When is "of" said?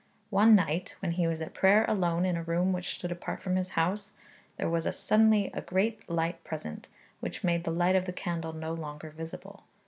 7.95-8.05